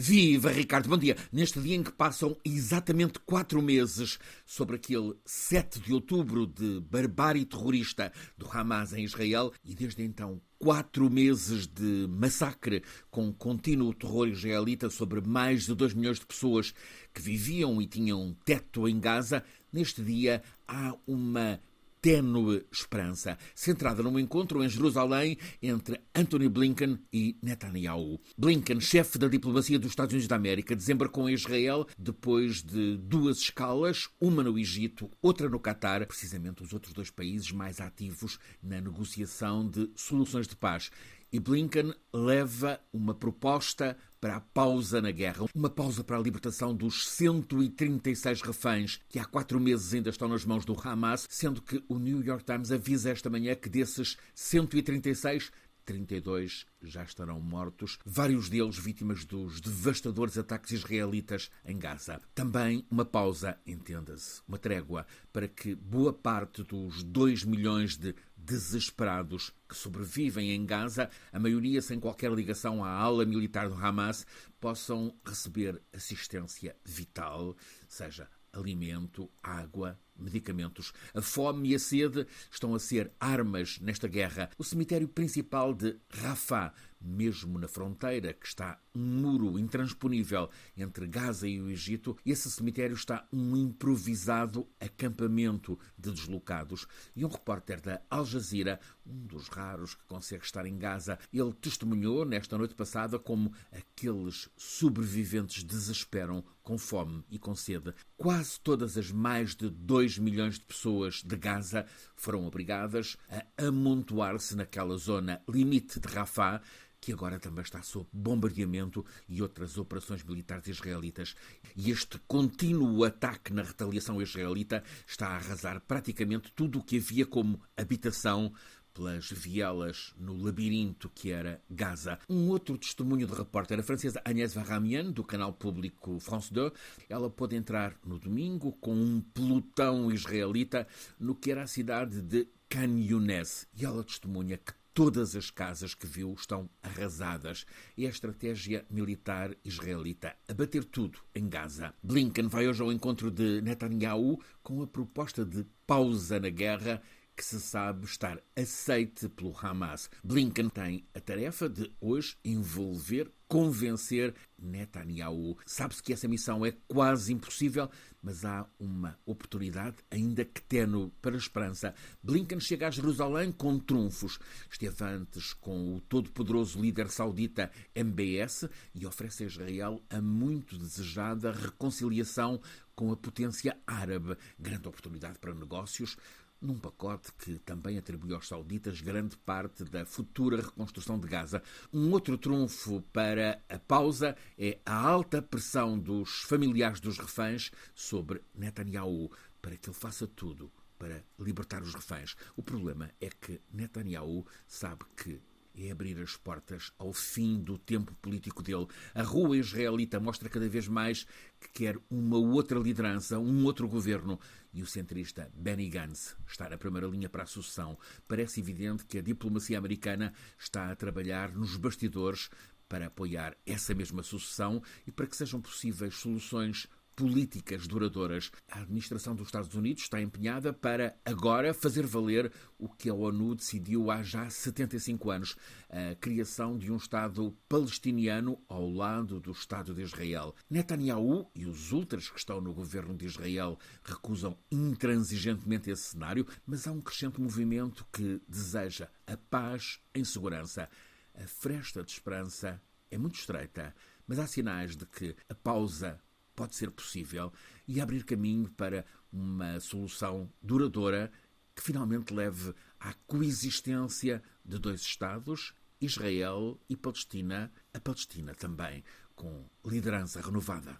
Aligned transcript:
Viva 0.00 0.52
Ricardo, 0.52 0.88
bom 0.88 0.96
dia. 0.96 1.16
Neste 1.32 1.58
dia 1.58 1.74
em 1.74 1.82
que 1.82 1.90
passam 1.90 2.36
exatamente 2.44 3.18
quatro 3.18 3.60
meses 3.60 4.16
sobre 4.46 4.76
aquele 4.76 5.16
7 5.24 5.80
de 5.80 5.92
outubro 5.92 6.46
de 6.46 6.78
barbárie 6.88 7.44
terrorista 7.44 8.12
do 8.36 8.46
Hamas 8.48 8.92
em 8.92 9.02
Israel 9.02 9.52
e 9.64 9.74
desde 9.74 10.04
então 10.04 10.40
quatro 10.56 11.10
meses 11.10 11.66
de 11.66 12.06
massacre 12.08 12.84
com 13.10 13.32
contínuo 13.32 13.92
terror 13.92 14.28
israelita 14.28 14.88
sobre 14.88 15.20
mais 15.20 15.66
de 15.66 15.74
2 15.74 15.94
milhões 15.94 16.20
de 16.20 16.26
pessoas 16.26 16.72
que 17.12 17.20
viviam 17.20 17.82
e 17.82 17.86
tinham 17.88 18.36
teto 18.44 18.86
em 18.86 19.00
Gaza, 19.00 19.42
neste 19.72 20.00
dia 20.00 20.44
há 20.68 20.94
uma 21.08 21.60
tênue 22.00 22.64
esperança, 22.70 23.38
centrada 23.54 24.02
num 24.02 24.18
encontro 24.18 24.62
em 24.62 24.68
Jerusalém 24.68 25.36
entre 25.62 26.00
Anthony 26.14 26.48
Blinken 26.48 26.98
e 27.12 27.36
Netanyahu. 27.42 28.20
Blinken, 28.36 28.80
chefe 28.80 29.18
da 29.18 29.28
diplomacia 29.28 29.78
dos 29.78 29.90
Estados 29.90 30.12
Unidos 30.12 30.28
da 30.28 30.36
América, 30.36 30.76
desembarcou 30.76 31.28
em 31.28 31.34
Israel 31.34 31.86
depois 31.98 32.62
de 32.62 32.96
duas 32.98 33.38
escalas, 33.38 34.08
uma 34.20 34.42
no 34.42 34.58
Egito, 34.58 35.10
outra 35.20 35.48
no 35.48 35.58
Catar, 35.58 36.06
precisamente 36.06 36.62
os 36.62 36.72
outros 36.72 36.92
dois 36.92 37.10
países 37.10 37.50
mais 37.52 37.80
ativos 37.80 38.38
na 38.62 38.80
negociação 38.80 39.68
de 39.68 39.90
soluções 39.94 40.46
de 40.46 40.56
paz 40.56 40.90
e 41.32 41.38
Blinken 41.38 41.94
leva 42.12 42.80
uma 42.92 43.14
proposta 43.14 43.96
para 44.20 44.36
a 44.36 44.40
pausa 44.40 45.00
na 45.00 45.10
guerra, 45.10 45.46
uma 45.54 45.70
pausa 45.70 46.02
para 46.02 46.16
a 46.16 46.20
libertação 46.20 46.74
dos 46.74 47.08
136 47.08 48.42
reféns 48.42 49.00
que 49.08 49.18
há 49.18 49.24
quatro 49.24 49.60
meses 49.60 49.94
ainda 49.94 50.10
estão 50.10 50.28
nas 50.28 50.44
mãos 50.44 50.64
do 50.64 50.76
Hamas, 50.78 51.26
sendo 51.28 51.62
que 51.62 51.82
o 51.88 51.98
New 51.98 52.22
York 52.22 52.44
Times 52.44 52.72
avisa 52.72 53.10
esta 53.10 53.30
manhã 53.30 53.54
que 53.54 53.68
desses 53.68 54.16
136, 54.34 55.50
32 55.88 56.66
já 56.82 57.02
estarão 57.02 57.40
mortos, 57.40 57.98
vários 58.04 58.50
deles 58.50 58.76
vítimas 58.76 59.24
dos 59.24 59.58
devastadores 59.58 60.36
ataques 60.36 60.72
israelitas 60.72 61.50
em 61.64 61.78
Gaza. 61.78 62.20
Também 62.34 62.84
uma 62.90 63.06
pausa, 63.06 63.56
entenda-se, 63.66 64.42
uma 64.46 64.58
trégua, 64.58 65.06
para 65.32 65.48
que 65.48 65.74
boa 65.74 66.12
parte 66.12 66.62
dos 66.62 67.02
2 67.02 67.44
milhões 67.44 67.96
de 67.96 68.14
desesperados 68.48 69.52
que 69.68 69.76
sobrevivem 69.76 70.52
em 70.52 70.64
Gaza, 70.64 71.10
a 71.30 71.38
maioria 71.38 71.82
sem 71.82 72.00
qualquer 72.00 72.32
ligação 72.32 72.82
à 72.82 72.90
ala 72.90 73.26
militar 73.26 73.68
do 73.68 73.74
Hamas, 73.74 74.26
possam 74.58 75.14
receber 75.24 75.82
assistência 75.92 76.74
vital, 76.82 77.54
seja 77.86 78.26
alimento, 78.58 79.30
água, 79.42 79.98
medicamentos. 80.18 80.92
A 81.14 81.22
fome 81.22 81.70
e 81.70 81.74
a 81.74 81.78
sede 81.78 82.26
estão 82.50 82.74
a 82.74 82.78
ser 82.78 83.12
armas 83.20 83.78
nesta 83.80 84.08
guerra. 84.08 84.50
O 84.58 84.64
cemitério 84.64 85.08
principal 85.08 85.72
de 85.72 85.96
Rafah, 86.10 86.72
mesmo 87.00 87.58
na 87.58 87.68
fronteira, 87.68 88.32
que 88.32 88.46
está 88.46 88.80
um 88.94 89.00
muro 89.00 89.58
intransponível 89.58 90.50
entre 90.76 91.06
Gaza 91.06 91.46
e 91.46 91.60
o 91.60 91.70
Egito, 91.70 92.16
esse 92.26 92.50
cemitério 92.50 92.94
está 92.94 93.26
um 93.32 93.56
improvisado 93.56 94.68
acampamento 94.80 95.78
de 95.96 96.10
deslocados. 96.10 96.86
E 97.14 97.24
um 97.24 97.28
repórter 97.28 97.80
da 97.80 98.02
Al 98.10 98.26
Jazeera, 98.26 98.80
um 99.06 99.26
dos 99.26 99.46
raros 99.48 99.94
que 99.94 100.04
consegue 100.06 100.44
estar 100.44 100.66
em 100.66 100.76
Gaza, 100.76 101.18
ele 101.32 101.52
testemunhou 101.52 102.24
nesta 102.24 102.58
noite 102.58 102.74
passada 102.74 103.18
como 103.18 103.52
aqueles 103.70 104.48
sobreviventes 104.56 105.62
desesperam 105.62 106.44
com 106.68 106.76
fome 106.76 107.24
e 107.30 107.38
com 107.38 107.54
sede. 107.54 107.94
Quase 108.14 108.60
todas 108.60 108.98
as 108.98 109.10
mais 109.10 109.56
de 109.56 109.70
2 109.70 110.18
milhões 110.18 110.58
de 110.58 110.66
pessoas 110.66 111.22
de 111.22 111.34
Gaza 111.34 111.86
foram 112.14 112.46
obrigadas 112.46 113.16
a 113.30 113.68
amontoar-se 113.68 114.54
naquela 114.54 114.98
zona 114.98 115.40
limite 115.48 115.98
de 115.98 116.06
Rafah 116.06 116.60
que 117.00 117.12
agora 117.12 117.38
também 117.38 117.62
está 117.62 117.80
sob 117.80 118.06
bombardeamento 118.12 119.06
e 119.28 119.40
outras 119.40 119.78
operações 119.78 120.22
militares 120.24 120.66
israelitas. 120.66 121.36
E 121.76 121.90
este 121.90 122.18
contínuo 122.26 123.04
ataque 123.04 123.52
na 123.52 123.62
retaliação 123.62 124.20
israelita 124.20 124.82
está 125.06 125.28
a 125.28 125.36
arrasar 125.36 125.80
praticamente 125.80 126.52
tudo 126.54 126.80
o 126.80 126.84
que 126.84 126.98
havia 126.98 127.24
como 127.24 127.62
habitação 127.76 128.52
pelas 128.98 129.30
vielas 129.30 130.12
no 130.18 130.36
labirinto 130.36 131.08
que 131.08 131.30
era 131.30 131.62
Gaza. 131.70 132.18
Um 132.28 132.48
outro 132.48 132.76
testemunho 132.76 133.28
de 133.28 133.32
repórter, 133.32 133.78
a 133.78 133.82
francesa 133.82 134.20
Agnès 134.24 134.54
Varamian, 134.54 135.12
do 135.12 135.22
canal 135.22 135.52
público 135.52 136.18
France 136.18 136.52
2, 136.52 136.72
ela 137.08 137.30
pôde 137.30 137.54
entrar 137.54 137.94
no 138.04 138.18
domingo 138.18 138.72
com 138.72 138.92
um 138.92 139.20
pelotão 139.20 140.10
israelita 140.10 140.84
no 141.18 141.36
que 141.36 141.52
era 141.52 141.62
a 141.62 141.68
cidade 141.68 142.20
de 142.20 142.48
Khan 142.68 142.98
Younes. 142.98 143.68
E 143.72 143.84
ela 143.84 144.02
testemunha 144.02 144.58
que 144.58 144.72
Todas 144.98 145.36
as 145.36 145.48
casas 145.48 145.94
que 145.94 146.08
viu 146.08 146.34
estão 146.36 146.68
arrasadas. 146.82 147.64
É 147.96 148.06
a 148.06 148.08
estratégia 148.08 148.84
militar 148.90 149.54
israelita 149.64 150.34
abater 150.48 150.84
tudo 150.84 151.20
em 151.32 151.48
Gaza. 151.48 151.94
Blinken 152.02 152.48
vai 152.48 152.66
hoje 152.66 152.82
ao 152.82 152.90
encontro 152.90 153.30
de 153.30 153.60
Netanyahu 153.60 154.42
com 154.60 154.82
a 154.82 154.88
proposta 154.88 155.44
de 155.44 155.64
pausa 155.86 156.40
na 156.40 156.50
guerra 156.50 157.00
que 157.38 157.44
se 157.44 157.60
sabe 157.60 158.04
estar 158.04 158.42
aceite 158.56 159.28
pelo 159.28 159.56
Hamas. 159.56 160.10
Blinken 160.24 160.68
tem 160.68 161.06
a 161.14 161.20
tarefa 161.20 161.68
de 161.68 161.88
hoje 162.00 162.36
envolver, 162.44 163.30
convencer 163.46 164.34
Netanyahu. 164.58 165.56
Sabe-se 165.64 166.02
que 166.02 166.12
essa 166.12 166.26
missão 166.26 166.66
é 166.66 166.72
quase 166.88 167.32
impossível, 167.32 167.88
mas 168.20 168.44
há 168.44 168.68
uma 168.76 169.16
oportunidade, 169.24 169.98
ainda 170.10 170.44
que 170.44 170.60
tenue, 170.62 171.12
para 171.22 171.36
a 171.36 171.38
esperança. 171.38 171.94
Blinken 172.20 172.58
chega 172.58 172.88
a 172.88 172.90
Jerusalém 172.90 173.52
com 173.52 173.78
trunfos. 173.78 174.40
Esteve 174.68 175.04
antes 175.04 175.52
com 175.52 175.94
o 175.94 176.00
todo-poderoso 176.00 176.82
líder 176.82 177.08
saudita 177.08 177.70
MBS 177.94 178.68
e 178.92 179.06
oferece 179.06 179.44
a 179.44 179.46
Israel 179.46 180.02
a 180.10 180.20
muito 180.20 180.76
desejada 180.76 181.52
reconciliação 181.52 182.60
com 182.96 183.12
a 183.12 183.16
potência 183.16 183.78
árabe. 183.86 184.36
Grande 184.58 184.88
oportunidade 184.88 185.38
para 185.38 185.54
negócios 185.54 186.16
num 186.60 186.78
pacote 186.78 187.32
que 187.34 187.58
também 187.60 187.98
atribui 187.98 188.34
aos 188.34 188.48
sauditas 188.48 189.00
grande 189.00 189.36
parte 189.36 189.84
da 189.84 190.04
futura 190.04 190.62
reconstrução 190.62 191.18
de 191.18 191.28
Gaza. 191.28 191.62
Um 191.92 192.10
outro 192.12 192.36
trunfo 192.36 193.00
para 193.12 193.62
a 193.68 193.78
pausa 193.78 194.36
é 194.58 194.78
a 194.84 194.94
alta 194.94 195.40
pressão 195.40 195.98
dos 195.98 196.42
familiares 196.42 197.00
dos 197.00 197.18
reféns 197.18 197.70
sobre 197.94 198.42
Netanyahu 198.54 199.30
para 199.62 199.76
que 199.76 199.88
ele 199.88 199.96
faça 199.96 200.26
tudo 200.26 200.70
para 200.98 201.24
libertar 201.38 201.82
os 201.82 201.94
reféns. 201.94 202.34
O 202.56 202.62
problema 202.62 203.10
é 203.20 203.28
que 203.28 203.60
Netanyahu 203.72 204.44
sabe 204.66 205.04
que 205.16 205.40
é 205.80 205.90
abrir 205.90 206.18
as 206.20 206.36
portas 206.36 206.92
ao 206.98 207.12
fim 207.12 207.60
do 207.60 207.78
tempo 207.78 208.14
político 208.16 208.62
dele. 208.62 208.86
A 209.14 209.22
rua 209.22 209.56
israelita 209.56 210.18
mostra 210.18 210.48
cada 210.48 210.68
vez 210.68 210.88
mais 210.88 211.24
que 211.60 211.68
quer 211.72 211.96
uma 212.10 212.36
outra 212.36 212.78
liderança, 212.78 213.38
um 213.38 213.64
outro 213.64 213.88
governo. 213.88 214.38
E 214.72 214.82
o 214.82 214.86
centrista 214.86 215.50
Benny 215.54 215.88
Gantz 215.88 216.36
está 216.46 216.68
na 216.68 216.76
primeira 216.76 217.06
linha 217.06 217.28
para 217.28 217.44
a 217.44 217.46
sucessão. 217.46 217.98
Parece 218.26 218.60
evidente 218.60 219.04
que 219.04 219.18
a 219.18 219.22
diplomacia 219.22 219.78
americana 219.78 220.32
está 220.58 220.90
a 220.90 220.96
trabalhar 220.96 221.52
nos 221.52 221.76
bastidores 221.76 222.50
para 222.88 223.06
apoiar 223.06 223.56
essa 223.66 223.94
mesma 223.94 224.22
sucessão 224.22 224.82
e 225.06 225.12
para 225.12 225.26
que 225.26 225.36
sejam 225.36 225.60
possíveis 225.60 226.14
soluções 226.14 226.88
políticas 227.18 227.88
duradouras. 227.88 228.52
A 228.70 228.78
administração 228.78 229.34
dos 229.34 229.48
Estados 229.48 229.74
Unidos 229.74 230.04
está 230.04 230.22
empenhada 230.22 230.72
para 230.72 231.16
agora 231.24 231.74
fazer 231.74 232.06
valer 232.06 232.52
o 232.78 232.88
que 232.88 233.10
a 233.10 233.14
ONU 233.14 233.56
decidiu 233.56 234.08
há 234.08 234.22
já 234.22 234.48
75 234.48 235.28
anos, 235.28 235.56
a 235.90 236.14
criação 236.14 236.78
de 236.78 236.92
um 236.92 236.96
Estado 236.96 237.52
palestiniano 237.68 238.62
ao 238.68 238.88
lado 238.88 239.40
do 239.40 239.50
Estado 239.50 239.92
de 239.92 240.02
Israel. 240.02 240.54
Netanyahu 240.70 241.50
e 241.56 241.66
os 241.66 241.90
ultras 241.90 242.30
que 242.30 242.38
estão 242.38 242.60
no 242.60 242.72
governo 242.72 243.16
de 243.16 243.26
Israel 243.26 243.76
recusam 244.04 244.56
intransigentemente 244.70 245.90
esse 245.90 246.10
cenário, 246.10 246.46
mas 246.64 246.86
há 246.86 246.92
um 246.92 247.00
crescente 247.00 247.40
movimento 247.40 248.06
que 248.12 248.40
deseja 248.46 249.08
a 249.26 249.36
paz 249.36 249.98
em 250.14 250.22
segurança. 250.22 250.88
A 251.34 251.48
fresta 251.48 252.00
de 252.04 252.12
esperança 252.12 252.80
é 253.10 253.18
muito 253.18 253.40
estreita, 253.40 253.92
mas 254.24 254.38
há 254.38 254.46
sinais 254.46 254.94
de 254.94 255.04
que 255.04 255.34
a 255.48 255.54
pausa 255.56 256.20
pode 256.58 256.74
ser 256.74 256.90
possível 256.90 257.52
e 257.86 258.00
abrir 258.00 258.24
caminho 258.24 258.68
para 258.70 259.06
uma 259.32 259.78
solução 259.78 260.52
duradoura 260.60 261.30
que 261.72 261.80
finalmente 261.80 262.34
leve 262.34 262.74
à 262.98 263.14
coexistência 263.28 264.42
de 264.64 264.76
dois 264.76 265.00
Estados, 265.02 265.72
Israel 266.00 266.76
e 266.88 266.96
Palestina, 266.96 267.70
a 267.94 268.00
Palestina 268.00 268.56
também 268.56 269.04
com 269.36 269.64
liderança 269.86 270.40
renovada. 270.40 270.96